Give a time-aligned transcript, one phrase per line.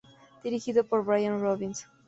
[0.43, 1.87] Dirigido por Brian Robbins.